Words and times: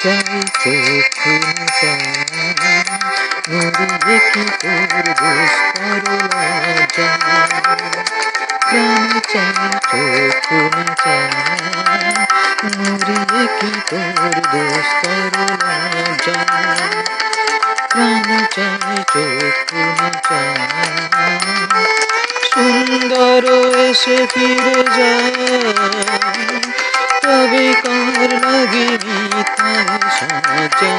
চাই 0.00 0.40
চক্ষু 0.54 1.32
না 1.46 1.66
চাই 1.78 2.04
মুড়িয়ে 3.48 4.16
কি 4.26 4.44
তোর 4.60 5.04
দুস্তর 5.20 6.04
লজ্জা 6.30 7.10
প্রাণ 8.62 9.10
চাই 9.30 9.68
চক্ষু 9.82 10.58
না 10.76 10.84
চাই 10.96 11.30
মুড়িয়ে 12.76 13.44
কি 13.58 13.70
তোর 13.90 14.34
দুস্তর 14.52 15.34
লজ্জা 15.60 16.38
প্রাণ 17.90 18.28
চাই 18.54 18.98
চক্ষু 19.12 19.82
না 19.98 20.08
চাই 20.28 20.60
সুন্দর 22.50 23.44
এসে 23.80 24.16
ফিরে 24.26 24.76
যায় 24.96 26.69
তবে 27.30 27.66
কার 27.82 28.30
লাগে 28.44 28.86
মিথায় 29.04 29.84
সাজা 30.18 30.94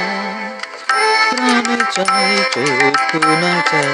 প্রাণ 1.29 1.67
চাই 1.91 2.35
চক্ষু 2.53 3.19
না 3.41 3.53
চাই 3.69 3.91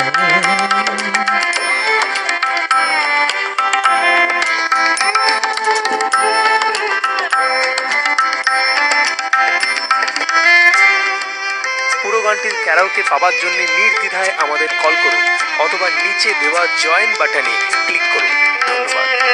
পুরো 12.01 12.19
গানটির 12.21 12.55
ক্যারাওকে 12.63 13.01
পাওয়ার 13.09 13.33
জন্য 13.41 13.59
নির্দ্বিধায় 13.77 14.31
আমাদের 14.37 14.69
কল 14.83 14.93
করুন 15.03 15.25
অথবা 15.59 15.87
নিচে 16.03 16.29
দেওয়া 16.41 16.63
জয়েন 16.83 17.11
বাটনে 17.19 17.53
ক্লিক 17.85 18.03
করুন। 18.13 18.33
ধন্যবাদ। 18.67 19.27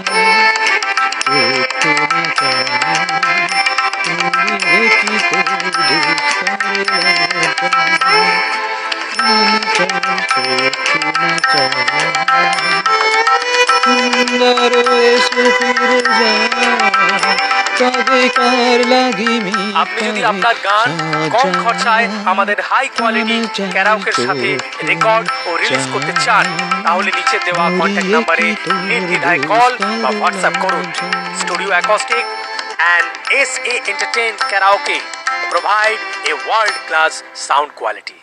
চক্ষু 9.76 11.00
না 11.16 11.32
চায় 11.50 11.80
সুন্দর 13.76 14.72
এসে 15.06 15.44
ফিরে 15.58 16.00
যায় 16.20 16.49
আপনি 19.82 20.00
যদি 20.08 20.22
আপনার 20.32 20.56
গান 20.68 20.90
কম 21.36 21.50
খরচায় 21.64 22.06
আমাদের 22.26 22.58
হাই 22.70 22.86
কোয়ালিটি 22.98 23.38
ক্যারাওকের 23.74 24.16
সাথে 24.26 24.50
রেকর্ড 24.90 25.26
ও 25.48 25.50
রিলিজ 25.62 25.86
করতে 25.94 26.14
চান 26.26 26.46
তাহলে 26.84 27.10
নিচে 27.18 27.38
দেওয়া 27.46 27.66
কন্ট্যাক্ট 27.80 28.12
নাম্বারে 28.16 28.48
নির্দ্বিধায় 28.90 29.42
কল 29.52 29.72
বা 30.04 30.10
হোয়াটসঅ্যাপ 30.18 30.56
করুন। 30.64 30.86
Studio 31.42 31.70
acoustic 31.76 32.26
and 32.80 33.08
S 33.42 33.52
A 33.74 33.76
entertain 33.92 34.34
karaoke 34.50 34.98
provide 35.52 36.02
a 36.32 36.34
world 36.48 36.78
class 36.88 37.14
sound 37.48 37.70
quality 37.80 38.20